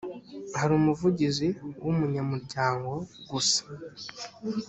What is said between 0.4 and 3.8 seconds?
hari umuvugizi wumunyamuryango gusa.